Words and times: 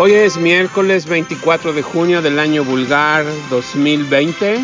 Hoy 0.00 0.12
es 0.12 0.36
miércoles 0.36 1.06
24 1.06 1.72
de 1.72 1.82
junio 1.82 2.22
del 2.22 2.38
año 2.38 2.62
vulgar 2.62 3.26
2020 3.50 4.60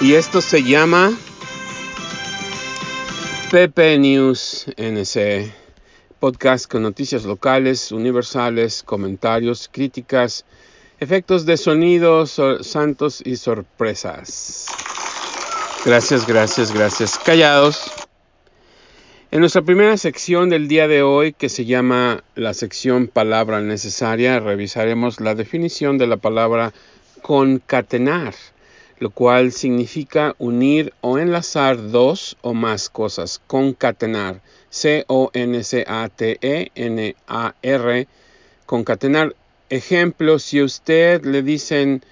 y 0.00 0.14
esto 0.14 0.40
se 0.40 0.62
llama 0.62 1.12
PP 3.50 3.98
News 3.98 4.66
NC, 4.76 5.52
podcast 6.20 6.70
con 6.70 6.82
noticias 6.82 7.24
locales, 7.24 7.90
universales, 7.90 8.84
comentarios, 8.84 9.68
críticas, 9.72 10.44
efectos 11.00 11.44
de 11.44 11.56
sonidos, 11.56 12.40
santos 12.60 13.20
y 13.24 13.34
sorpresas. 13.34 14.66
Gracias, 15.84 16.24
gracias, 16.24 16.72
gracias. 16.72 17.18
Callados. 17.18 17.90
En 19.30 19.40
nuestra 19.40 19.60
primera 19.60 19.98
sección 19.98 20.48
del 20.48 20.68
día 20.68 20.88
de 20.88 21.02
hoy, 21.02 21.34
que 21.34 21.50
se 21.50 21.66
llama 21.66 22.24
la 22.34 22.54
sección 22.54 23.08
palabra 23.08 23.60
necesaria, 23.60 24.40
revisaremos 24.40 25.20
la 25.20 25.34
definición 25.34 25.98
de 25.98 26.06
la 26.06 26.16
palabra 26.16 26.72
concatenar, 27.20 28.34
lo 28.98 29.10
cual 29.10 29.52
significa 29.52 30.34
unir 30.38 30.94
o 31.02 31.18
enlazar 31.18 31.90
dos 31.90 32.38
o 32.40 32.54
más 32.54 32.88
cosas. 32.88 33.42
Concatenar. 33.46 34.40
C-O-N-C-A-T-E-N-A-R. 34.70 35.28
Concatenar. 38.64 39.36
Ejemplo, 39.68 40.38
si 40.38 40.62
usted 40.62 41.22
le 41.26 41.42
dicen 41.42 42.02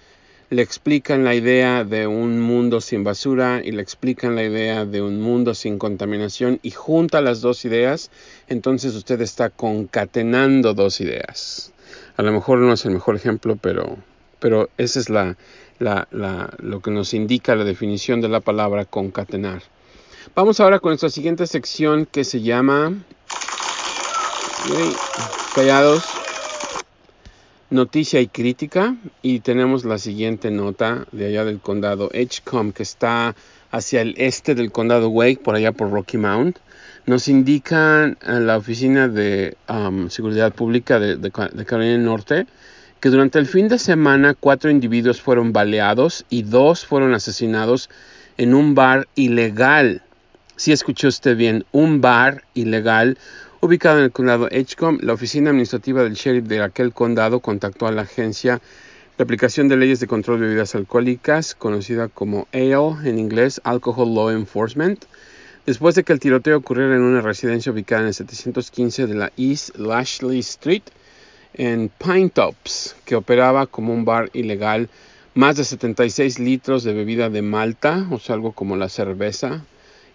le 0.49 0.63
explican 0.63 1.25
la 1.25 1.35
idea 1.35 1.85
de 1.85 2.07
un 2.07 2.41
mundo 2.41 2.81
sin 2.81 3.03
basura 3.03 3.61
y 3.65 3.73
le 3.73 3.83
explican 3.83 4.37
la 4.37 4.45
idea 4.45 4.85
de 4.85 5.03
un 5.03 5.21
mundo 5.21 5.55
sin 5.55 5.79
contaminación 5.79 6.61
y 6.63 6.71
junta 6.71 7.21
las 7.21 7.41
dos 7.41 7.65
ideas, 7.65 8.11
entonces 8.47 8.95
usted 8.95 9.21
está 9.21 9.51
concatenando 9.51 10.73
dos 10.73 11.01
ideas. 11.01 11.73
A 12.17 12.23
lo 12.23 12.33
mejor 12.33 12.59
no 12.59 12.73
es 12.73 12.85
el 12.85 12.93
mejor 12.93 13.17
ejemplo, 13.17 13.57
pero, 13.57 13.99
pero 14.39 14.71
esa 14.79 15.01
es 15.01 15.11
la, 15.11 15.37
la, 15.79 16.07
la, 16.13 16.55
lo 16.59 16.81
que 16.81 16.91
nos 16.91 17.13
indica 17.13 17.57
la 17.57 17.65
definición 17.65 18.21
de 18.21 18.29
la 18.29 18.41
palabra 18.41 18.85
concatenar. 18.85 19.63
Vamos 20.35 20.61
ahora 20.61 20.79
con 20.79 20.91
nuestra 20.91 21.11
siguiente 21.11 21.47
sección 21.47 22.07
que 22.07 22.25
se 22.25 22.41
llama... 22.41 22.95
Callados 25.55 26.05
noticia 27.71 28.21
y 28.21 28.29
crítica 28.29 28.97
y 29.23 29.41
tenemos 29.41 29.85
la 29.85 29.99
siguiente 29.99 30.51
nota 30.51 31.07
de 31.13 31.27
allá 31.27 31.45
del 31.45 31.61
condado 31.61 32.11
Edgecombe 32.13 32.73
que 32.73 32.83
está 32.83 33.35
hacia 33.71 34.03
el 34.03 34.15
este 34.19 34.55
del 34.55 34.71
condado 34.71 35.09
Wake 35.09 35.41
por 35.43 35.57
allá 35.57 35.73
por 35.73 35.91
Rocky 35.91 36.17
Mount 36.17 36.59
nos 37.07 37.29
indican 37.29 38.19
la 38.23 38.57
oficina 38.57 39.09
de 39.09 39.57
um, 39.69 40.09
seguridad 40.11 40.53
pública 40.53 40.99
de, 41.01 41.17
de, 41.17 41.31
Carolina 41.31 41.93
del 41.93 42.05
Norte 42.05 42.47
que 43.01 43.11
durante 43.11 43.39
el 43.39 43.47
fin 43.47 43.69
de 43.69 43.79
semana 43.79 44.35
cuatro 44.35 44.71
individuos 44.71 45.21
fueron 45.21 45.53
baleados 45.53 46.25
y 46.31 46.43
dos 46.43 46.87
fueron 46.87 47.15
asesinados 47.15 47.91
en 48.39 48.55
un 48.55 48.75
bar 48.75 49.07
ilegal. 49.15 50.03
Si 50.57 50.73
escuchó 50.73 51.09
usted 51.09 51.37
bien, 51.37 51.65
un 51.73 52.01
bar 52.01 52.45
ilegal 52.55 53.19
Ubicado 53.67 53.99
en 53.99 54.05
el 54.05 54.13
condado 54.13 54.49
Edgecombe, 54.49 55.05
la 55.05 55.15
oficina 55.15 55.51
administrativa 55.51 56.05
del 56.05 56.15
sheriff 56.15 56.45
de 56.45 56.63
aquel 56.63 56.93
condado 56.93 57.41
contactó 57.41 57.89
a 57.89 57.91
la 57.91 58.03
agencia 58.03 58.61
de 59.19 59.25
aplicación 59.25 59.67
de 59.67 59.77
leyes 59.77 59.99
de 59.99 60.07
control 60.07 60.39
de 60.39 60.47
bebidas 60.47 60.77
alcohólicas, 60.77 61.57
conocida 61.57 62.07
como 62.07 62.47
ALE 62.53 63.11
en 63.11 63.19
inglés, 63.19 63.61
Alcohol 63.65 64.15
Law 64.15 64.31
Enforcement, 64.31 65.05
después 65.67 65.97
de 65.97 66.05
que 66.05 66.13
el 66.13 66.21
tiroteo 66.21 66.59
ocurriera 66.59 66.95
en 66.95 67.03
una 67.03 67.23
residencia 67.23 67.73
ubicada 67.73 68.03
en 68.03 68.07
el 68.07 68.15
715 68.15 69.09
de 69.09 69.15
la 69.17 69.33
East 69.37 69.77
Lashley 69.77 70.39
Street 70.39 70.85
en 71.55 71.89
Pine 71.99 72.31
Tops, 72.31 72.95
que 73.05 73.17
operaba 73.17 73.67
como 73.67 73.93
un 73.93 74.05
bar 74.05 74.31
ilegal. 74.33 74.89
Más 75.35 75.57
de 75.57 75.65
76 75.65 76.39
litros 76.39 76.85
de 76.85 76.95
bebida 76.95 77.31
de 77.31 77.43
malta, 77.43 78.07
o 78.13 78.21
algo 78.33 78.53
como 78.53 78.77
la 78.77 78.89
cerveza, 78.89 79.65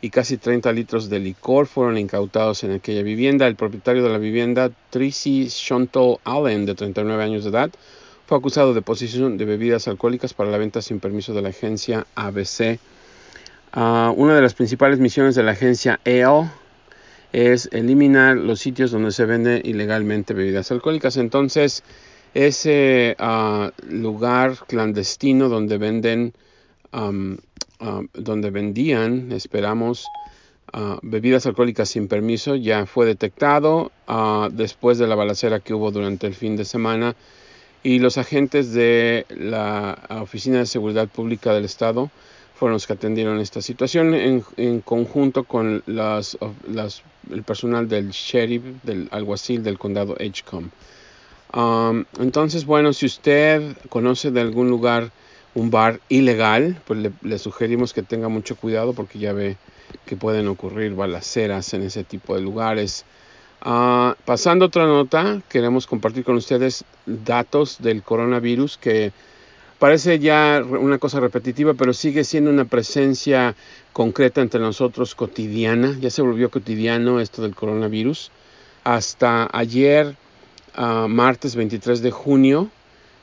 y 0.01 0.09
casi 0.09 0.37
30 0.37 0.71
litros 0.73 1.09
de 1.09 1.19
licor 1.19 1.67
fueron 1.67 1.97
incautados 1.97 2.63
en 2.63 2.71
aquella 2.71 3.03
vivienda. 3.03 3.45
El 3.47 3.55
propietario 3.55 4.03
de 4.03 4.09
la 4.09 4.17
vivienda, 4.17 4.71
Tracy 4.89 5.47
Shontel 5.47 6.17
Allen, 6.23 6.65
de 6.65 6.73
39 6.73 7.23
años 7.23 7.43
de 7.43 7.51
edad, 7.51 7.71
fue 8.25 8.37
acusado 8.37 8.73
de 8.73 8.81
posesión 8.81 9.37
de 9.37 9.45
bebidas 9.45 9.87
alcohólicas 9.87 10.33
para 10.33 10.49
la 10.49 10.57
venta 10.57 10.81
sin 10.81 10.99
permiso 10.99 11.33
de 11.33 11.43
la 11.43 11.49
agencia 11.49 12.07
ABC. 12.15 12.79
Ah, 13.73 14.11
una 14.15 14.35
de 14.35 14.41
las 14.41 14.55
principales 14.55 14.99
misiones 14.99 15.35
de 15.35 15.43
la 15.43 15.51
agencia 15.51 15.99
EO 16.03 16.49
es 17.31 17.69
eliminar 17.71 18.37
los 18.37 18.59
sitios 18.59 18.91
donde 18.91 19.11
se 19.11 19.25
venden 19.25 19.61
ilegalmente 19.63 20.33
bebidas 20.33 20.71
alcohólicas. 20.71 21.15
Entonces, 21.17 21.83
ese 22.33 23.15
ah, 23.19 23.71
lugar 23.87 24.57
clandestino 24.67 25.47
donde 25.47 25.77
venden 25.77 26.33
Ah, 27.83 28.01
donde 28.13 28.51
vendían, 28.51 29.31
esperamos, 29.31 30.11
ah, 30.71 30.99
bebidas 31.01 31.47
alcohólicas 31.47 31.89
sin 31.89 32.07
permiso, 32.07 32.55
ya 32.55 32.85
fue 32.85 33.07
detectado 33.07 33.91
ah, 34.07 34.49
después 34.51 34.99
de 34.99 35.07
la 35.07 35.15
balacera 35.15 35.59
que 35.59 35.73
hubo 35.73 35.89
durante 35.89 36.27
el 36.27 36.35
fin 36.35 36.55
de 36.55 36.63
semana 36.63 37.15
y 37.81 37.97
los 37.97 38.19
agentes 38.19 38.71
de 38.73 39.25
la 39.29 39.97
Oficina 40.21 40.59
de 40.59 40.67
Seguridad 40.67 41.07
Pública 41.07 41.55
del 41.55 41.65
Estado 41.65 42.11
fueron 42.53 42.73
los 42.73 42.85
que 42.85 42.93
atendieron 42.93 43.39
esta 43.39 43.63
situación 43.63 44.13
en, 44.13 44.81
conjunto 44.81 45.45
con 45.45 45.81
las, 45.87 46.37
el 47.31 47.41
personal 47.41 47.89
del 47.89 48.11
sheriff, 48.11 48.61
del 48.83 49.07
alguacil 49.09 49.63
del 49.63 49.79
condado 49.79 50.15
Edgecombe. 50.19 50.69
entonces, 52.19 52.63
bueno, 52.67 52.93
si 52.93 53.07
usted 53.07 53.75
conoce 53.89 54.29
de 54.29 54.41
algún 54.41 54.69
lugar 54.69 55.11
un 55.53 55.69
bar 55.69 55.99
ilegal, 56.09 56.81
pues 56.85 57.11
le, 57.21 57.39
sugerimos 57.39 57.93
que 57.93 58.03
tenga 58.03 58.29
mucho 58.29 58.55
cuidado 58.55 58.93
porque 58.93 59.19
ya 59.19 59.33
ve 59.33 59.57
que 60.05 60.15
pueden 60.15 60.47
ocurrir 60.47 60.93
balaceras 60.95 61.73
en 61.73 61.83
ese 61.83 62.03
tipo 62.03 62.35
de 62.35 62.41
lugares. 62.41 63.05
Ah, 63.61 64.15
pasando 64.25 64.65
a 64.65 64.67
otra 64.69 64.85
nota, 64.85 65.41
queremos 65.49 65.87
compartir 65.87 66.23
con 66.23 66.35
ustedes 66.35 66.83
datos 67.05 67.77
del 67.81 68.01
coronavirus 68.01 68.77
que 68.77 69.11
parece 69.77 70.19
ya 70.19 70.63
una 70.65 70.97
cosa 70.97 71.19
repetitiva, 71.19 71.73
pero 71.73 71.93
sigue 71.93 72.23
siendo 72.23 72.49
una 72.49 72.65
presencia 72.65 73.55
concreta 73.93 74.41
entre 74.41 74.61
nosotros 74.61 75.15
cotidiana. 75.15 75.97
Ya 75.99 76.09
se 76.09 76.21
volvió 76.21 76.49
cotidiano 76.49 77.19
esto 77.19 77.41
del 77.41 77.55
coronavirus. 77.55 78.31
Hasta 78.83 79.49
ayer, 79.51 80.15
ah, 80.75 81.07
martes 81.09 81.55
23 81.55 82.01
de 82.01 82.11
junio, 82.11 82.69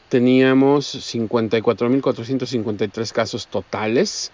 teníamos 0.08 1.14
54.453 1.14 3.12
casos 3.12 3.46
totales, 3.48 4.32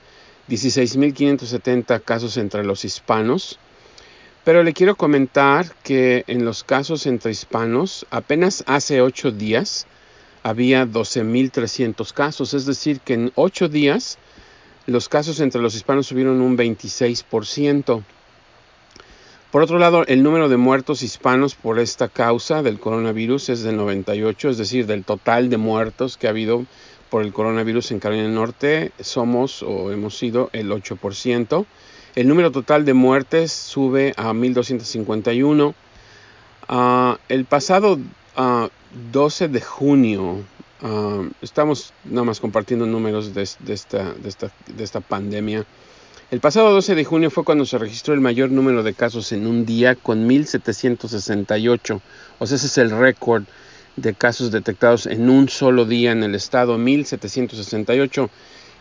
16.570 0.49 2.03
casos 2.03 2.37
entre 2.37 2.65
los 2.65 2.85
hispanos. 2.85 3.59
Pero 4.45 4.63
le 4.63 4.73
quiero 4.75 4.95
comentar 4.97 5.75
que 5.83 6.25
en 6.27 6.45
los 6.45 6.65
casos 6.65 7.07
entre 7.07 7.31
hispanos, 7.31 8.07
apenas 8.11 8.63
hace 8.67 9.01
8 9.01 9.33
días 9.33 9.87
había 10.43 10.85
12.300 10.87 12.13
casos, 12.13 12.53
es 12.53 12.67
decir, 12.67 13.01
que 13.01 13.15
en 13.15 13.33
8 13.35 13.69
días 13.69 14.19
los 14.87 15.09
casos 15.09 15.41
entre 15.41 15.63
los 15.63 15.75
hispanos 15.75 16.07
subieron 16.09 16.43
un 16.43 16.59
26%. 16.59 18.03
Por 19.55 19.63
otro 19.63 19.79
lado, 19.79 20.05
el 20.09 20.25
número 20.25 20.49
de 20.49 20.57
muertos 20.57 21.05
hispanos 21.05 21.55
por 21.55 21.79
esta 21.79 22.09
causa 22.09 22.65
del 22.65 22.81
coronavirus 22.81 23.51
es 23.51 23.63
de 23.63 23.73
98, 23.73 24.51
es 24.51 24.59
decir, 24.59 24.85
del 24.85 25.05
total 25.05 25.49
de 25.49 25.59
muertos 25.59 26.17
que 26.17 26.27
ha 26.27 26.31
habido 26.31 26.67
por 27.09 27.23
el 27.23 27.33
coronavirus 27.33 27.93
en 27.93 28.01
Carolina 28.01 28.25
del 28.25 28.35
Norte, 28.35 28.91
somos 28.99 29.63
o 29.63 29.93
hemos 29.93 30.19
sido 30.19 30.51
el 30.53 30.73
8%. 30.73 31.67
El 32.17 32.27
número 32.27 32.51
total 32.51 32.85
de 32.85 32.95
muertes 32.95 33.53
sube 33.53 34.13
a 34.17 34.33
1.251. 34.33 35.73
Ah, 36.69 37.21
el 37.29 37.45
pasado 37.45 38.01
12 39.13 39.45
ah, 39.45 39.49
de 39.49 39.61
junio, 39.61 40.39
ah, 40.83 41.23
estamos 41.43 41.93
nada 42.03 42.25
más 42.25 42.41
compartiendo 42.41 42.87
números 42.87 43.33
de, 43.33 43.43
esta, 43.43 44.15
de, 44.15 44.29
esta, 44.29 44.51
de 44.67 44.83
esta 44.83 44.99
pandemia. 44.99 45.65
El 46.31 46.41
pasado 46.41 46.73
12 46.73 46.95
de 46.95 47.05
junio 47.05 47.31
fue 47.31 47.45
cuando 47.45 47.67
se 47.67 47.77
registró 47.77 48.15
el 48.15 48.21
mayor 48.21 48.51
número 48.51 48.83
de 48.83 48.95
casos 48.95 49.31
en 49.33 49.47
un 49.47 49.67
día 49.67 49.95
con 49.95 50.27
1768. 50.27 52.01
O 52.39 52.47
sea, 52.47 52.57
ese 52.57 52.67
es 52.67 52.79
el 52.79 52.91
récord 52.91 53.45
de 53.97 54.15
casos 54.15 54.51
detectados 54.51 55.07
en 55.07 55.29
un 55.29 55.51
solo 55.51 55.85
día 55.85 56.13
en 56.13 56.23
el 56.23 56.35
estado, 56.35 56.79
1768. 56.79 58.31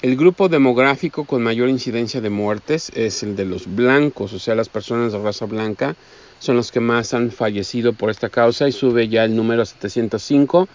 El 0.01 0.16
grupo 0.16 0.48
demográfico 0.48 1.25
con 1.25 1.44
mayor 1.44 1.68
incidencia 1.68 2.22
de 2.22 2.30
muertes 2.30 2.92
es 2.95 3.24
el 3.24 3.36
de 3.36 3.45
los 3.45 3.74
blancos, 3.74 4.34
o 4.34 4.40
sea, 4.40 4.56
las 4.56 4.69
personas 4.69 5.12
de 5.12 5.19
raza 5.19 5.45
blanca 5.45 5.95
son 6.40 6.56
los 6.56 6.72
que 6.72 6.80
más 6.80 7.13
han 7.13 7.30
fallecido 7.31 7.94
por 7.94 8.10
esta 8.10 8.30
causa 8.30 8.68
y 8.68 8.72
sube 8.72 9.07
ya 9.10 9.25
el 9.25 9.36
número 9.36 9.62
a 9.62 9.66
705, 9.66 10.68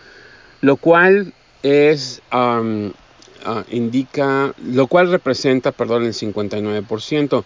lo 0.61 0.77
cual 0.77 1.33
es 1.63 2.23
Ah, 3.45 3.65
indica, 3.71 4.55
lo 4.63 4.87
cual 4.87 5.11
representa, 5.11 5.73
perdón, 5.73 6.05
el 6.05 6.15
59%. 6.15 7.45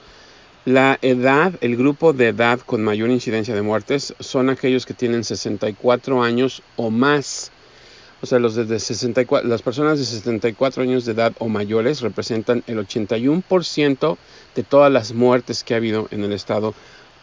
La 0.64 0.98
edad, 1.02 1.54
el 1.60 1.76
grupo 1.76 2.12
de 2.12 2.28
edad 2.28 2.60
con 2.60 2.84
mayor 2.84 3.10
incidencia 3.10 3.54
de 3.54 3.62
muertes 3.62 4.14
son 4.20 4.48
aquellos 4.48 4.86
que 4.86 4.94
tienen 4.94 5.24
64 5.24 6.22
años 6.22 6.62
o 6.76 6.90
más. 6.90 7.50
O 8.22 8.26
sea, 8.26 8.38
los 8.38 8.54
de 8.54 8.78
64, 8.78 9.48
las 9.48 9.62
personas 9.62 9.98
de 9.98 10.04
64 10.04 10.84
años 10.84 11.04
de 11.04 11.12
edad 11.12 11.32
o 11.40 11.48
mayores 11.48 12.00
representan 12.00 12.62
el 12.68 12.78
81% 12.78 14.16
de 14.54 14.62
todas 14.62 14.92
las 14.92 15.12
muertes 15.12 15.64
que 15.64 15.74
ha 15.74 15.78
habido 15.78 16.06
en 16.12 16.22
el 16.22 16.32
estado 16.32 16.74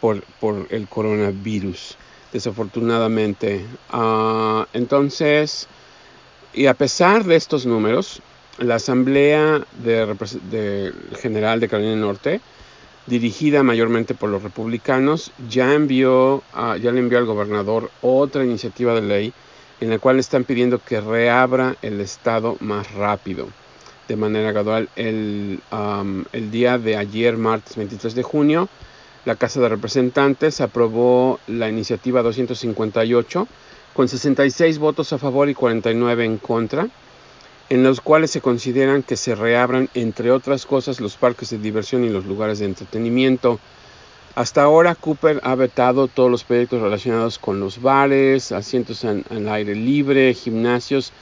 por, 0.02 0.22
por 0.38 0.66
el 0.68 0.86
coronavirus, 0.86 1.96
desafortunadamente. 2.34 3.64
Uh, 3.90 4.64
entonces, 4.74 5.66
y 6.52 6.66
a 6.66 6.74
pesar 6.74 7.24
de 7.24 7.36
estos 7.36 7.64
números, 7.64 8.20
la 8.60 8.76
Asamblea 8.76 9.66
de, 9.82 10.06
de 10.50 10.92
General 11.18 11.60
de 11.60 11.68
Carolina 11.68 11.92
del 11.92 12.00
Norte, 12.00 12.40
dirigida 13.06 13.62
mayormente 13.62 14.14
por 14.14 14.30
los 14.30 14.42
republicanos, 14.42 15.32
ya 15.48 15.74
envió, 15.74 16.42
ya 16.54 16.92
le 16.92 17.00
envió 17.00 17.18
al 17.18 17.26
gobernador 17.26 17.90
otra 18.02 18.44
iniciativa 18.44 18.94
de 18.94 19.02
ley 19.02 19.32
en 19.80 19.90
la 19.90 19.98
cual 19.98 20.18
están 20.18 20.44
pidiendo 20.44 20.78
que 20.78 21.00
reabra 21.00 21.76
el 21.80 22.00
estado 22.00 22.56
más 22.60 22.92
rápido, 22.92 23.48
de 24.08 24.16
manera 24.16 24.52
gradual. 24.52 24.90
El, 24.94 25.60
el 26.32 26.50
día 26.50 26.78
de 26.78 26.96
ayer, 26.96 27.38
martes 27.38 27.76
23 27.76 28.14
de 28.14 28.22
junio, 28.22 28.68
la 29.24 29.36
Casa 29.36 29.60
de 29.60 29.70
Representantes 29.70 30.60
aprobó 30.60 31.40
la 31.46 31.68
iniciativa 31.68 32.22
258 32.22 33.48
con 33.94 34.08
66 34.08 34.78
votos 34.78 35.12
a 35.14 35.18
favor 35.18 35.48
y 35.48 35.54
49 35.54 36.24
en 36.24 36.38
contra, 36.38 36.88
en 37.70 37.84
los 37.84 38.00
cuales 38.00 38.32
se 38.32 38.40
consideran 38.40 39.04
que 39.04 39.16
se 39.16 39.36
reabran, 39.36 39.88
entre 39.94 40.32
otras 40.32 40.66
cosas, 40.66 41.00
los 41.00 41.16
parques 41.16 41.50
de 41.50 41.58
diversión 41.58 42.04
y 42.04 42.08
los 42.08 42.26
lugares 42.26 42.58
de 42.58 42.66
entretenimiento. 42.66 43.60
Hasta 44.34 44.64
ahora 44.64 44.96
Cooper 44.96 45.40
ha 45.44 45.54
vetado 45.54 46.08
todos 46.08 46.30
los 46.30 46.42
proyectos 46.42 46.82
relacionados 46.82 47.38
con 47.38 47.60
los 47.60 47.80
bares, 47.80 48.50
asientos 48.50 49.04
en, 49.04 49.24
el 49.30 49.48
aire 49.48 49.76
libre, 49.76 50.34
gimnasios, 50.34 51.12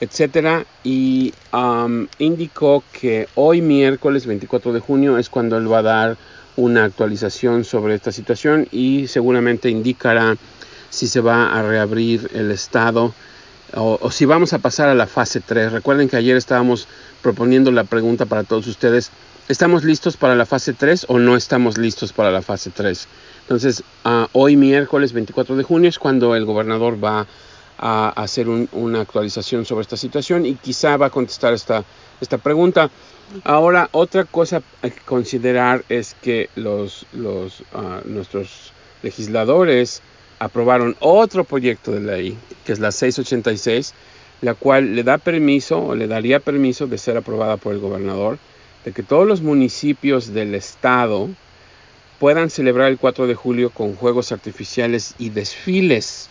etcétera, 0.00 0.66
y 0.82 1.32
indicó 2.18 2.82
que 2.92 3.28
hoy 3.36 3.62
miércoles 3.62 4.26
24 4.26 4.72
de 4.72 4.80
junio 4.80 5.18
es 5.18 5.30
cuando 5.30 5.56
él 5.56 5.72
va 5.72 5.78
a 5.78 5.82
dar 5.82 6.16
una 6.56 6.84
actualización 6.84 7.62
sobre 7.64 7.94
esta 7.94 8.10
situación 8.10 8.66
y 8.72 9.06
seguramente 9.06 9.70
indicará 9.70 10.36
si 10.90 11.06
se 11.06 11.20
va 11.20 11.56
a 11.56 11.62
reabrir 11.62 12.28
el 12.34 12.50
estado 12.50 13.14
o, 13.74 14.10
si 14.10 14.24
vamos 14.24 14.52
a 14.52 14.58
pasar 14.58 14.88
a 14.88 14.94
la 14.94 15.06
fase 15.06 15.40
3. 15.40 15.72
Recuerden 15.72 16.08
que 16.08 16.16
ayer 16.16 16.36
estábamos 16.36 16.88
proponiendo 17.22 17.70
la 17.70 17.84
pregunta 17.84 18.26
para 18.26 18.44
todos 18.44 18.66
ustedes, 18.66 19.10
¿estamos 19.48 19.84
listos 19.84 20.16
para 20.16 20.34
la 20.34 20.46
fase 20.46 20.72
3 20.72 21.06
o 21.08 21.18
no 21.18 21.36
estamos 21.36 21.78
listos 21.78 22.12
para 22.12 22.30
la 22.30 22.42
fase 22.42 22.70
3? 22.70 23.08
Entonces, 23.42 23.82
uh, 24.04 24.26
hoy 24.32 24.56
miércoles 24.56 25.12
24 25.12 25.56
de 25.56 25.62
junio 25.62 25.88
es 25.88 25.98
cuando 25.98 26.36
el 26.36 26.44
gobernador 26.44 27.02
va 27.02 27.26
a 27.78 28.10
hacer 28.10 28.48
un, 28.48 28.68
una 28.72 29.00
actualización 29.00 29.64
sobre 29.64 29.82
esta 29.82 29.96
situación 29.96 30.46
y 30.46 30.54
quizá 30.54 30.96
va 30.96 31.06
a 31.06 31.10
contestar 31.10 31.52
esta, 31.52 31.84
pregunta. 32.42 32.90
Ahora, 33.44 33.88
otra 33.92 34.24
cosa 34.24 34.62
a 34.82 34.90
considerar 35.04 35.84
es 35.88 36.14
que 36.22 36.50
los, 36.54 37.06
uh, 37.14 38.08
nuestros 38.08 38.72
legisladores 39.02 40.02
aprobaron 40.42 40.96
otro 40.98 41.44
proyecto 41.44 41.92
de 41.92 42.00
ley, 42.00 42.36
que 42.64 42.72
es 42.72 42.80
la 42.80 42.90
686, 42.90 43.94
la 44.40 44.54
cual 44.54 44.96
le 44.96 45.04
da 45.04 45.18
permiso 45.18 45.78
o 45.78 45.94
le 45.94 46.08
daría 46.08 46.40
permiso 46.40 46.88
de 46.88 46.98
ser 46.98 47.16
aprobada 47.16 47.58
por 47.58 47.72
el 47.72 47.78
gobernador, 47.78 48.38
de 48.84 48.90
que 48.90 49.04
todos 49.04 49.24
los 49.24 49.40
municipios 49.40 50.34
del 50.34 50.56
estado 50.56 51.28
puedan 52.18 52.50
celebrar 52.50 52.90
el 52.90 52.98
4 52.98 53.28
de 53.28 53.36
julio 53.36 53.70
con 53.70 53.94
juegos 53.94 54.32
artificiales 54.32 55.14
y 55.16 55.30
desfiles. 55.30 56.28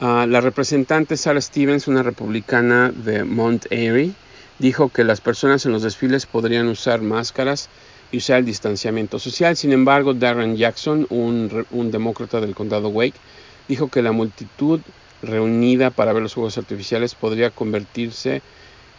Uh, 0.00 0.26
la 0.26 0.40
representante 0.40 1.18
Sarah 1.18 1.42
Stevens, 1.42 1.88
una 1.88 2.02
republicana 2.02 2.90
de 2.90 3.24
Mount 3.24 3.66
Airy, 3.70 4.14
dijo 4.58 4.88
que 4.88 5.04
las 5.04 5.20
personas 5.20 5.66
en 5.66 5.72
los 5.72 5.82
desfiles 5.82 6.24
podrían 6.24 6.68
usar 6.68 7.02
máscaras 7.02 7.68
usar 8.18 8.38
el 8.38 8.44
distanciamiento 8.44 9.18
social. 9.18 9.56
Sin 9.56 9.72
embargo, 9.72 10.14
Darren 10.14 10.56
Jackson, 10.56 11.06
un, 11.10 11.66
un 11.70 11.90
demócrata 11.90 12.40
del 12.40 12.54
condado 12.54 12.88
Wake, 12.88 13.18
dijo 13.68 13.88
que 13.88 14.02
la 14.02 14.12
multitud 14.12 14.80
reunida 15.22 15.90
para 15.90 16.12
ver 16.12 16.22
los 16.22 16.34
juegos 16.34 16.58
artificiales 16.58 17.14
podría 17.14 17.50
convertirse 17.50 18.42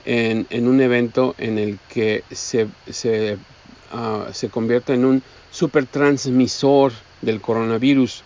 en, 0.05 0.47
en 0.49 0.67
un 0.67 0.81
evento 0.81 1.35
en 1.37 1.57
el 1.57 1.79
que 1.89 2.23
se, 2.31 2.67
se, 2.89 3.37
uh, 3.93 4.31
se 4.31 4.49
convierta 4.49 4.93
en 4.93 5.05
un 5.05 5.23
supertransmisor 5.51 6.93
del 7.21 7.41
coronavirus, 7.41 8.23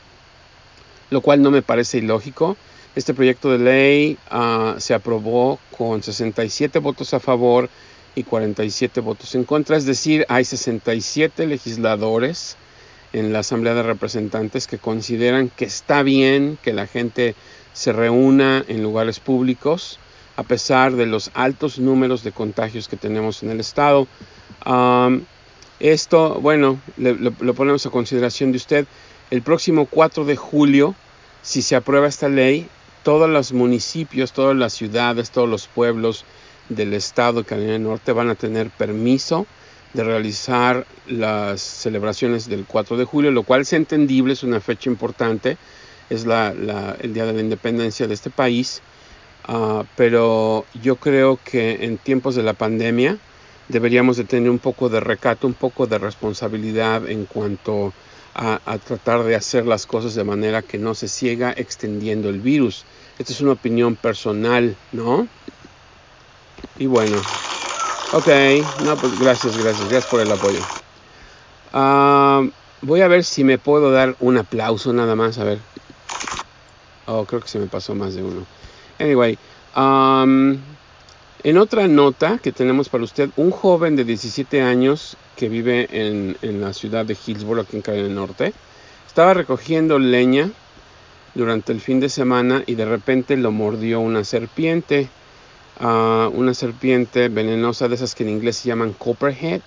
lo 1.09 1.21
cual 1.21 1.41
no 1.41 1.51
me 1.51 1.61
parece 1.61 1.97
ilógico. 1.97 2.57
Este 2.95 3.13
proyecto 3.13 3.51
de 3.51 3.59
ley 3.59 4.17
uh, 4.31 4.79
se 4.79 4.93
aprobó 4.93 5.59
con 5.77 6.01
67 6.01 6.79
votos 6.79 7.13
a 7.13 7.19
favor 7.19 7.69
y 8.15 8.23
47 8.23 9.01
votos 9.01 9.35
en 9.35 9.43
contra, 9.43 9.77
es 9.77 9.85
decir, 9.85 10.25
hay 10.29 10.45
67 10.45 11.45
legisladores 11.45 12.57
en 13.13 13.33
la 13.33 13.39
Asamblea 13.39 13.73
de 13.73 13.83
Representantes 13.83 14.67
que 14.67 14.77
consideran 14.77 15.49
que 15.49 15.65
está 15.65 16.01
bien 16.03 16.57
que 16.61 16.73
la 16.73 16.87
gente 16.87 17.35
se 17.73 17.93
reúna 17.93 18.63
en 18.67 18.81
lugares 18.81 19.19
públicos 19.19 19.99
a 20.37 20.43
pesar 20.43 20.93
de 20.95 21.05
los 21.05 21.31
altos 21.33 21.79
números 21.79 22.23
de 22.23 22.31
contagios 22.31 22.87
que 22.87 22.97
tenemos 22.97 23.41
en 23.43 23.51
el 23.51 23.59
estado. 23.59 24.07
Um, 24.65 25.21
esto, 25.79 26.39
bueno, 26.41 26.79
lo 26.97 27.53
ponemos 27.53 27.85
a 27.85 27.89
consideración 27.89 28.51
de 28.51 28.57
usted. 28.57 28.87
El 29.31 29.41
próximo 29.41 29.85
4 29.85 30.25
de 30.25 30.35
julio, 30.35 30.95
si 31.41 31.61
se 31.61 31.75
aprueba 31.75 32.07
esta 32.07 32.29
ley, 32.29 32.67
todos 33.03 33.29
los 33.29 33.53
municipios, 33.53 34.33
todas 34.33 34.55
las 34.55 34.73
ciudades, 34.73 35.31
todos 35.31 35.47
los 35.47 35.67
pueblos 35.67 36.25
del 36.69 36.93
estado 36.93 37.41
de 37.41 37.45
Carolina 37.45 37.73
del 37.73 37.83
Norte 37.83 38.11
van 38.11 38.29
a 38.29 38.35
tener 38.35 38.69
permiso 38.69 39.45
de 39.93 40.03
realizar 40.03 40.85
las 41.07 41.61
celebraciones 41.61 42.49
del 42.49 42.65
4 42.65 42.97
de 42.97 43.05
julio, 43.05 43.31
lo 43.31 43.43
cual 43.43 43.61
es 43.61 43.73
entendible, 43.73 44.33
es 44.33 44.43
una 44.43 44.59
fecha 44.59 44.89
importante, 44.89 45.57
es 46.09 46.25
la, 46.25 46.49
el 46.99 47.13
día 47.13 47.25
de 47.25 47.33
la 47.33 47.41
independencia 47.41 48.05
de 48.05 48.13
este 48.13 48.29
país, 48.29 48.81
uh, 49.47 49.83
pero 49.95 50.65
yo 50.83 50.97
creo 50.97 51.39
que 51.43 51.85
en 51.85 51.97
tiempos 51.97 52.35
de 52.35 52.43
la 52.43 52.53
pandemia 52.53 53.17
deberíamos 53.69 54.17
de 54.17 54.25
tener 54.25 54.49
un 54.49 54.59
poco 54.59 54.89
de 54.89 54.99
recato, 54.99 55.47
un 55.47 55.53
poco 55.53 55.87
de 55.87 55.97
responsabilidad 55.97 57.07
en 57.09 57.25
cuanto 57.25 57.93
a, 58.35 58.59
a, 58.65 58.77
tratar 58.77 59.23
de 59.23 59.35
hacer 59.35 59.65
las 59.65 59.85
cosas 59.85 60.13
de 60.13 60.25
manera 60.25 60.61
que 60.61 60.77
no 60.77 60.93
se 60.93 61.07
siga 61.07 61.53
extendiendo 61.55 62.29
el 62.29 62.41
virus. 62.41 62.83
Esta 63.17 63.31
es 63.31 63.39
una 63.39 63.53
opinión 63.53 63.95
personal, 63.95 64.75
¿no? 64.91 65.27
Y 66.77 66.87
bueno, 66.87 67.17
ok, 68.11 68.27
no, 68.83 68.97
pues 68.97 69.19
gracias, 69.19 69.57
gracias, 69.57 69.89
gracias 69.89 70.05
por 70.07 70.19
el 70.19 70.31
apoyo. 70.31 70.59
Uh, 71.73 72.49
voy 72.81 73.01
a 73.01 73.07
ver 73.07 73.23
si 73.23 73.43
me 73.43 73.57
puedo 73.57 73.91
dar 73.91 74.15
un 74.19 74.37
aplauso 74.37 74.91
nada 74.91 75.15
más, 75.15 75.37
a 75.37 75.45
ver. 75.45 75.59
Oh, 77.05 77.25
creo 77.25 77.41
que 77.41 77.47
se 77.47 77.59
me 77.59 77.67
pasó 77.67 77.95
más 77.95 78.15
de 78.15 78.23
uno. 78.23 78.45
Anyway, 78.99 79.37
um, 79.75 80.57
en 81.43 81.57
otra 81.57 81.87
nota 81.87 82.39
que 82.39 82.51
tenemos 82.51 82.89
para 82.89 83.03
usted, 83.03 83.29
un 83.37 83.51
joven 83.51 83.95
de 83.95 84.03
17 84.03 84.61
años 84.61 85.15
que 85.35 85.47
vive 85.47 85.87
en, 85.91 86.37
en 86.41 86.59
la 86.59 86.73
ciudad 86.73 87.05
de 87.05 87.15
Hillsborough, 87.15 87.61
aquí 87.61 87.77
en 87.77 87.83
Carolina 87.83 88.07
del 88.07 88.15
Norte, 88.15 88.53
estaba 89.07 89.33
recogiendo 89.33 89.99
leña 89.99 90.49
durante 91.35 91.71
el 91.71 91.79
fin 91.79 91.99
de 91.99 92.09
semana 92.09 92.63
y 92.65 92.75
de 92.75 92.85
repente 92.85 93.37
lo 93.37 93.51
mordió 93.51 93.99
una 93.99 94.23
serpiente, 94.23 95.09
uh, 95.79 96.29
una 96.33 96.53
serpiente 96.53 97.29
venenosa 97.29 97.87
de 97.87 97.95
esas 97.95 98.15
que 98.15 98.23
en 98.23 98.29
inglés 98.29 98.57
se 98.57 98.69
llaman 98.69 98.93
copperhead. 98.93 99.61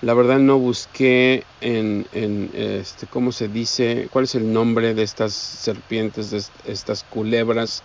La 0.00 0.14
verdad 0.14 0.38
no 0.38 0.58
busqué 0.58 1.42
en, 1.60 2.06
este, 2.54 3.06
¿cómo 3.08 3.32
se 3.32 3.48
dice? 3.48 4.08
¿Cuál 4.12 4.24
es 4.24 4.34
el 4.36 4.52
nombre 4.52 4.94
de 4.94 5.02
estas 5.02 5.32
serpientes, 5.32 6.30
de 6.30 6.42
estas 6.66 7.02
culebras 7.02 7.82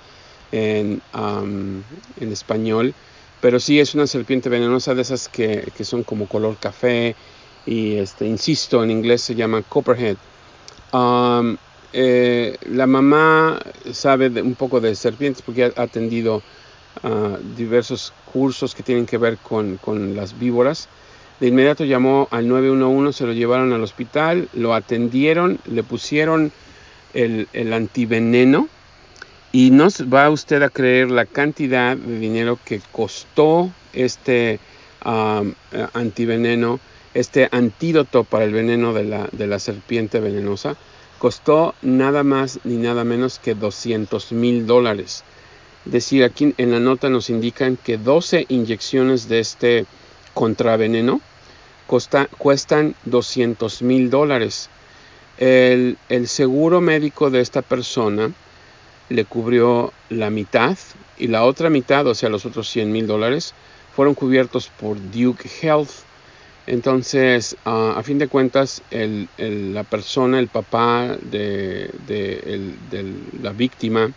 en, 0.52 1.02
español? 2.20 2.94
Pero 3.42 3.60
sí 3.60 3.80
es 3.80 3.96
una 3.96 4.06
serpiente 4.06 4.48
venenosa 4.50 4.94
de 4.94 5.02
esas 5.02 5.28
que, 5.28 5.72
son 5.82 6.04
como 6.04 6.28
color 6.28 6.58
café 6.58 7.16
y 7.66 7.96
este, 7.96 8.28
insisto, 8.28 8.84
en 8.84 8.92
inglés 8.92 9.22
se 9.24 9.34
llama 9.34 9.64
copperhead. 9.64 10.18
Um, 10.94 11.58
la 11.94 12.88
mamá 12.88 13.60
sabe 13.92 14.30
un 14.42 14.54
poco 14.54 14.82
de 14.82 14.96
serpientes 14.96 15.42
porque 15.42 15.64
ha 15.64 15.82
atendido 15.82 16.44
uh, 17.04 17.38
diversos 17.56 18.14
cursos 18.32 18.76
que 18.76 18.84
tienen 18.84 19.06
que 19.06 19.18
ver 19.18 19.38
con, 19.38 19.80
las 20.16 20.38
víboras. 20.38 20.88
De 21.40 21.48
inmediato 21.48 21.84
llamó 21.84 22.28
al 22.32 22.48
911, 22.48 23.18
se 23.18 23.26
lo 23.26 23.34
llevaron 23.34 23.74
al 23.74 23.84
hospital, 23.84 24.50
lo 24.54 24.74
atendieron, 24.74 25.60
le 25.66 25.84
pusieron 25.84 26.52
el, 27.14 27.74
antiveneno 27.74 28.70
y 29.52 29.72
no 29.72 29.88
va 30.14 30.30
usted 30.30 30.62
a 30.64 30.70
creer 30.70 31.12
la 31.12 31.26
cantidad 31.26 31.98
de 31.98 32.20
dinero 32.20 32.58
que 32.64 32.82
costó 32.92 33.72
este 33.94 34.60
um, 35.06 35.54
antiveneno 35.94 36.80
este 37.14 37.48
antídoto 37.52 38.24
para 38.24 38.46
el 38.46 38.54
veneno 38.54 38.94
de 38.94 39.04
la, 39.04 39.30
de 39.32 39.48
la 39.48 39.60
serpiente 39.60 40.20
venenosa, 40.20 40.76
costó 41.20 41.76
nada 41.82 42.24
más 42.24 42.60
ni 42.64 42.78
nada 42.78 43.04
menos 43.04 43.40
que 43.40 43.56
200 43.56 44.32
mil 44.32 44.66
dólares. 44.66 45.24
Decir, 45.86 46.24
aquí 46.24 46.54
en 46.58 46.72
la 46.72 46.80
nota 46.80 47.10
nos 47.10 47.30
indican 47.30 47.78
que 47.78 47.98
12 47.98 48.46
inyecciones 48.50 49.28
de 49.28 49.40
este 49.40 49.86
contraveneno 50.34 51.22
cuestan 52.38 52.96
200 53.06 53.82
mil 53.82 54.10
dólares. 54.10 54.70
El, 55.38 55.98
el, 56.10 56.28
seguro 56.28 56.80
médico 56.80 57.30
de 57.30 57.42
esta 57.42 57.62
persona 57.62 58.32
le 59.10 59.26
cubrió 59.26 59.92
la 60.10 60.30
mitad 60.30 60.78
y 61.18 61.28
la 61.28 61.44
otra 61.44 61.70
mitad, 61.70 62.08
o 62.08 62.16
sea, 62.16 62.30
los 62.30 62.46
otros 62.46 62.70
100 62.70 62.92
mil 62.92 63.08
dólares, 63.08 63.54
fueron 63.96 64.16
cubiertos 64.16 64.70
por 64.80 64.98
Duke 65.12 65.50
Health. 65.62 65.90
Entonces, 66.66 67.58
a 67.66 68.02
fin 68.04 68.18
de 68.18 68.28
cuentas, 68.28 68.82
el, 68.90 69.28
la 69.38 69.84
persona, 69.84 70.40
el 70.40 70.48
papá 70.48 71.18
de, 71.22 71.92
de, 72.08 73.14
la 73.42 73.52
víctima, 73.52 74.12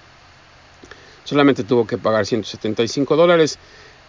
solamente 1.26 1.64
tuvo 1.64 1.86
que 1.86 1.98
pagar 1.98 2.24
175 2.24 3.16
dólares, 3.16 3.58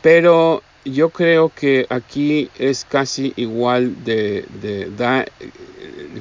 pero 0.02 0.64
yo 0.86 1.10
creo 1.10 1.52
que 1.54 1.86
aquí 1.90 2.50
es 2.58 2.86
casi 2.86 3.34
igual 3.36 4.06
de, 4.06 4.46
da, 4.96 5.26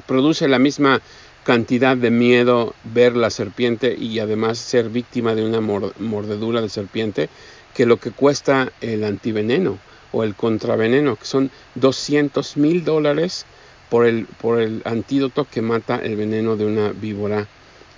produce 0.07 0.49
la 0.49 0.59
misma 0.59 1.00
cantidad 1.45 1.97
de 1.97 2.11
miedo 2.11 2.75
ver 2.83 3.15
la 3.15 3.31
serpiente 3.31 3.95
y 3.97 4.19
además 4.19 4.59
ser 4.59 4.88
víctima 4.88 5.37
de 5.37 5.47
una 5.47 5.61
mordedura 5.61 6.61
de 6.61 6.69
serpiente 6.69 7.29
que 7.75 7.87
lo 7.87 7.99
que 7.99 8.11
cuesta 8.11 8.73
el 8.81 9.05
antiveneno 9.05 9.79
o 10.12 10.25
el 10.25 10.35
contraveneno, 10.35 11.17
que 11.17 11.26
son 11.26 11.50
200 11.76 12.57
mil 12.57 12.85
dólares 12.85 13.45
por 13.91 14.07
el, 14.07 14.26
por 14.41 14.61
el 14.61 14.83
antídoto 14.85 15.47
que 15.49 15.62
mata 15.62 16.00
el 16.03 16.17
veneno 16.17 16.57
de 16.57 16.65
una 16.65 16.91
víbora 16.91 17.47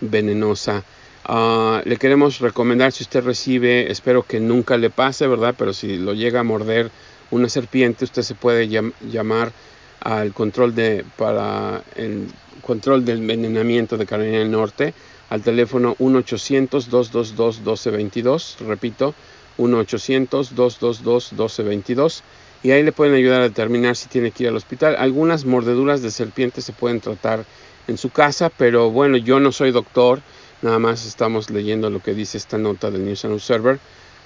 venenosa. 0.00 0.84
Uh, 1.28 1.82
le 1.84 1.98
queremos 1.98 2.40
recomendar 2.40 2.92
si 2.92 3.02
usted 3.02 3.22
recibe, 3.22 3.90
espero 3.90 4.22
que 4.22 4.40
nunca 4.40 4.78
le 4.78 4.88
pase, 4.88 5.26
¿verdad? 5.26 5.54
Pero 5.58 5.74
si 5.74 5.98
lo 5.98 6.14
llega 6.14 6.40
a 6.40 6.44
morder 6.44 6.90
una 7.30 7.50
serpiente, 7.50 8.06
usted 8.06 8.22
se 8.22 8.34
puede 8.34 8.68
llam 8.68 8.94
llamar 9.02 9.52
al 10.00 10.32
control 10.32 10.74
de 10.74 11.04
para 11.16 11.82
el 11.96 12.28
control 12.62 13.04
del 13.04 13.18
envenenamiento 13.18 13.98
de 13.98 14.06
Carolina 14.06 14.38
del 14.38 14.50
Norte 14.50 14.94
al 15.28 15.42
teléfono 15.42 15.94
1 15.98 16.20
800 16.20 16.88
222 16.88 17.58
1222, 17.58 18.56
repito, 18.66 19.14
1-800-222-1222 19.58 22.22
y 22.62 22.70
ahí 22.70 22.82
le 22.82 22.92
pueden 22.92 23.14
ayudar 23.14 23.42
a 23.42 23.48
determinar 23.48 23.96
si 23.96 24.08
tiene 24.08 24.30
que 24.30 24.44
ir 24.44 24.48
al 24.48 24.56
hospital. 24.56 24.96
Algunas 24.98 25.44
mordeduras 25.44 26.00
de 26.02 26.10
serpiente 26.10 26.62
se 26.62 26.72
pueden 26.72 27.00
tratar 27.00 27.44
en 27.86 27.98
su 27.98 28.08
casa, 28.10 28.50
pero 28.50 28.90
bueno, 28.90 29.16
yo 29.16 29.38
no 29.40 29.52
soy 29.52 29.70
doctor, 29.70 30.20
nada 30.62 30.78
más 30.78 31.04
estamos 31.06 31.50
leyendo 31.50 31.90
lo 31.90 32.00
que 32.00 32.14
dice 32.14 32.38
esta 32.38 32.58
nota 32.58 32.90
del 32.90 33.04
News 33.04 33.24
and 33.24 33.34
Observer. 33.34 33.78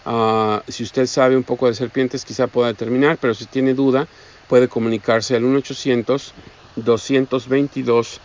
Uh, 0.04 0.58
si 0.68 0.82
usted 0.82 1.06
sabe 1.06 1.36
un 1.36 1.44
poco 1.44 1.66
de 1.66 1.74
serpientes, 1.74 2.24
quizá 2.24 2.46
pueda 2.46 2.68
determinar, 2.68 3.18
pero 3.18 3.34
si 3.34 3.44
tiene 3.46 3.74
duda, 3.74 4.08
puede 4.48 4.68
comunicarse 4.68 5.36
al 5.36 5.42
1-800-222-1222, 5.44 8.20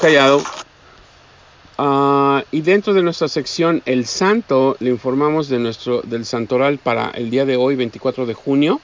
callado. 0.00 0.42
Uh, 1.78 2.42
y 2.50 2.62
dentro 2.62 2.92
de 2.92 3.02
nuestra 3.02 3.28
sección 3.28 3.82
El 3.84 4.06
Santo, 4.06 4.76
le 4.80 4.90
informamos 4.90 5.49
de 5.49 5.58
nuestro, 5.58 6.02
del 6.02 6.26
santoral 6.26 6.78
para 6.78 7.10
el 7.10 7.30
día 7.30 7.46
de 7.46 7.56
hoy, 7.56 7.76
24 7.76 8.26
de 8.26 8.34
junio, 8.34 8.80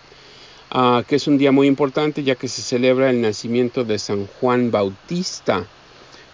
uh, 0.74 1.02
que 1.02 1.16
es 1.16 1.26
un 1.26 1.38
día 1.38 1.52
muy 1.52 1.66
importante 1.66 2.22
ya 2.22 2.34
que 2.34 2.48
se 2.48 2.62
celebra 2.62 3.10
el 3.10 3.20
nacimiento 3.20 3.84
de 3.84 3.98
San 3.98 4.26
Juan 4.26 4.70
Bautista. 4.70 5.64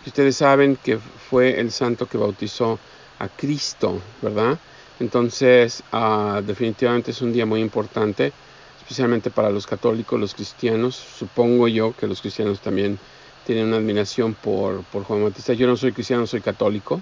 Ustedes 0.07 0.37
saben 0.37 0.77
que 0.77 0.99
fue 0.99 1.61
el 1.61 1.71
santo 1.71 2.07
que 2.07 2.19
bautizó 2.19 2.79
a 3.19 3.29
Cristo, 3.29 4.01
¿verdad? 4.21 4.59
Entonces, 5.01 5.83
uh, 5.93 6.41
definitivamente 6.43 7.13
es 7.13 7.23
un 7.23 7.33
día 7.33 7.47
muy 7.47 7.61
importante, 7.61 8.33
especialmente 8.79 9.31
para 9.31 9.51
los 9.51 9.67
católicos, 9.67 10.19
los 10.19 10.35
cristianos. 10.35 10.97
Supongo 10.97 11.69
yo 11.69 11.95
que 11.97 12.07
los 12.07 12.21
cristianos 12.21 12.61
también 12.61 12.99
tienen 13.47 13.67
una 13.67 13.77
admiración 13.77 14.35
por, 14.35 14.83
por 14.85 15.05
Juan 15.05 15.23
Bautista. 15.23 15.53
Yo 15.53 15.67
no 15.67 15.77
soy 15.77 15.93
cristiano, 15.93 16.27
soy 16.27 16.41
católico 16.41 17.01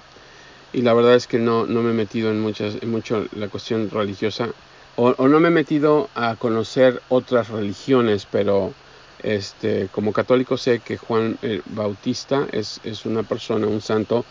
y 0.73 0.83
la 0.83 0.95
verdad 0.95 1.15
es 1.15 1.27
que 1.27 1.39
no, 1.39 1.67
no 1.67 1.83
me 1.83 1.91
he 1.91 1.95
metido 1.95 2.31
en, 2.31 2.41
muchas, 2.41 2.77
en 2.81 2.91
mucho 2.91 3.27
la 3.33 3.49
cuestión 3.49 3.91
religiosa 3.91 4.51
o, 4.97 5.29
no 5.29 5.41
me 5.41 5.49
he 5.49 5.53
metido 5.53 6.09
a 6.15 6.37
conocer 6.37 7.03
otras 7.09 7.49
religiones, 7.49 8.27
pero 8.31 8.75
este, 9.23 9.89
como 9.93 10.13
católico 10.13 10.57
sé 10.57 10.81
que 10.81 10.97
Juan 10.97 11.39
Bautista 11.67 12.47
es, 12.53 12.81
es 12.85 13.07
una 13.07 13.23
persona, 13.23 13.67
un 13.67 13.81
santo 13.81 14.25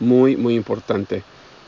muy, 0.00 0.36
muy 0.36 0.54
importante. 0.54 1.22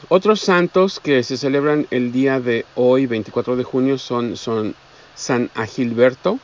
Otros 0.08 0.40
santos 0.40 1.00
que 1.00 1.22
se 1.22 1.36
celebran 1.36 1.86
el 1.90 2.12
día 2.12 2.40
de 2.40 2.64
hoy, 2.76 3.06
24 3.06 3.56
de 3.56 3.64
junio, 3.64 3.98
son, 3.98 4.36
son 4.36 4.74
San 5.14 5.50
Agilberto, 5.54 6.38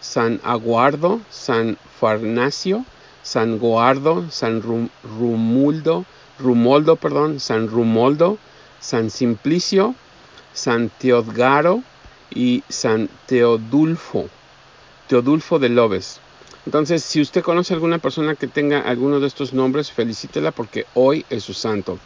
San 0.00 0.40
Aguardo, 0.42 1.20
San 1.30 1.78
Farnacio, 2.00 2.84
San 3.22 3.58
Goardo, 3.58 4.30
San 4.30 4.62
Rumuldo, 4.62 6.04
Rumoldo, 6.38 6.96
perdón, 6.96 7.40
San 7.40 7.68
Rumoldo, 7.68 8.38
San 8.80 9.10
Simplicio, 9.10 9.94
San 10.58 10.90
Teodgaro 10.90 11.82
y 12.34 12.64
San 12.68 13.08
Teodulfo, 13.26 14.28
Teodulfo 15.06 15.58
de 15.58 15.68
Lobes. 15.68 16.20
Entonces, 16.66 17.02
si 17.02 17.20
usted 17.20 17.42
conoce 17.42 17.72
a 17.72 17.76
alguna 17.76 17.98
persona 17.98 18.34
que 18.34 18.48
tenga 18.48 18.80
alguno 18.80 19.20
de 19.20 19.28
estos 19.28 19.54
nombres, 19.54 19.92
felicítela 19.92 20.50
porque 20.50 20.84
hoy 20.94 21.24
es 21.30 21.44
su 21.44 21.54
santo. 21.54 21.98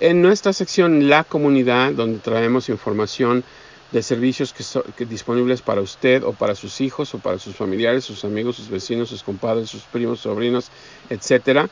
En 0.00 0.20
nuestra 0.20 0.52
sección 0.52 1.08
La 1.08 1.24
Comunidad, 1.24 1.92
donde 1.92 2.18
traemos 2.18 2.68
información 2.68 3.44
de 3.92 4.02
servicios 4.02 4.52
que 4.52 4.64
son 4.64 4.82
disponibles 5.08 5.62
para 5.62 5.80
usted 5.80 6.24
o 6.24 6.32
para 6.32 6.54
sus 6.54 6.80
hijos 6.80 7.14
o 7.14 7.18
para 7.18 7.38
sus 7.38 7.54
familiares, 7.54 8.04
sus 8.04 8.24
amigos, 8.24 8.56
sus 8.56 8.68
vecinos, 8.68 9.08
sus 9.08 9.22
compadres, 9.22 9.70
sus 9.70 9.82
primos, 9.82 10.20
sobrinos, 10.20 10.70
etcétera, 11.08 11.70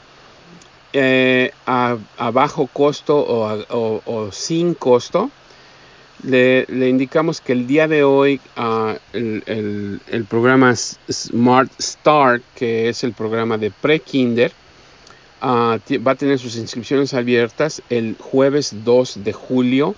eh, 0.92 1.50
a, 1.66 1.98
bajo 2.32 2.68
costo 2.68 3.16
o, 3.18 4.30
sin 4.30 4.74
costo. 4.74 5.30
Le, 6.26 6.64
indicamos 6.70 7.42
que 7.42 7.52
el 7.52 7.66
día 7.66 7.86
de 7.86 8.02
hoy 8.02 8.40
ah, 8.56 8.96
el, 9.12 10.26
programa 10.26 10.74
Smart 10.74 11.70
Start, 11.78 12.42
que 12.54 12.88
es 12.88 13.04
el 13.04 13.12
programa 13.12 13.58
de 13.58 13.70
pre-kinder, 13.70 14.50
ah, 15.42 15.78
va 16.06 16.12
a 16.12 16.14
tener 16.14 16.38
sus 16.38 16.56
inscripciones 16.56 17.12
abiertas 17.12 17.82
el 17.90 18.16
jueves 18.18 18.74
2 18.84 19.22
de 19.22 19.32
julio 19.34 19.94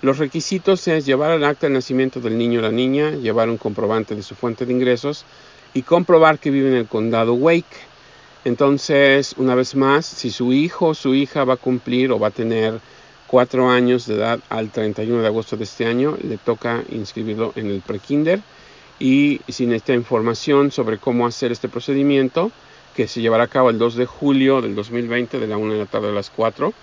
Los 0.00 0.18
requisitos 0.18 0.86
es 0.86 1.06
llevar 1.06 1.32
el 1.32 1.44
acta 1.44 1.66
de 1.66 1.72
nacimiento 1.72 2.20
del 2.20 2.38
niño 2.38 2.60
o 2.60 2.62
la 2.62 2.70
niña, 2.70 3.10
llevar 3.10 3.48
un 3.48 3.56
comprobante 3.56 4.14
de 4.14 4.22
su 4.22 4.36
fuente 4.36 4.64
de 4.64 4.72
ingresos 4.72 5.24
y 5.74 5.82
comprobar 5.82 6.38
que 6.38 6.52
vive 6.52 6.68
en 6.68 6.76
el 6.76 6.86
condado 6.86 7.34
Wake. 7.34 7.88
Entonces, 8.44 9.34
una 9.38 9.56
vez 9.56 9.74
más, 9.74 10.06
si 10.06 10.30
su 10.30 10.52
hijo 10.52 10.86
o 10.88 10.94
su 10.94 11.14
hija 11.14 11.44
va 11.44 11.54
a 11.54 11.56
cumplir 11.56 12.12
o 12.12 12.20
va 12.20 12.28
a 12.28 12.30
tener 12.30 12.78
cuatro 13.26 13.68
años 13.68 14.06
de 14.06 14.14
edad 14.14 14.38
al 14.48 14.70
31 14.70 15.20
de 15.20 15.26
agosto 15.26 15.56
de 15.56 15.64
este 15.64 15.86
año, 15.86 16.16
le 16.22 16.38
toca 16.38 16.84
inscribirlo 16.90 17.52
en 17.56 17.66
el 17.66 17.80
prekinder. 17.80 18.40
Y 19.00 19.40
si 19.48 19.66
necesita 19.66 19.94
información 19.94 20.70
sobre 20.70 20.98
cómo 20.98 21.26
hacer 21.26 21.50
este 21.50 21.68
procedimiento, 21.68 22.52
que 22.98 23.06
se 23.06 23.20
llevará 23.20 23.44
a 23.44 23.46
cabo 23.46 23.70
el 23.70 23.78
2 23.78 23.94
de 23.94 24.06
julio 24.06 24.60
del 24.60 24.74
2020 24.74 25.38
de 25.38 25.46
la 25.46 25.56
1 25.56 25.74
de 25.74 25.78
la 25.78 25.86
tarde 25.86 26.08
a 26.08 26.10
las 26.10 26.30
4. 26.30 26.74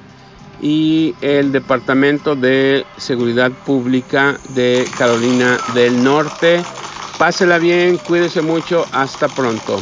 y 0.61 1.15
el 1.21 1.53
Departamento 1.53 2.35
de 2.35 2.85
Seguridad 2.97 3.51
Pública 3.65 4.37
de 4.49 4.85
Carolina 4.97 5.57
del 5.73 6.03
Norte. 6.03 6.61
Pásela 7.17 7.59
bien, 7.59 7.97
cuídese 7.97 8.41
mucho, 8.41 8.85
hasta 8.91 9.29
pronto. 9.29 9.79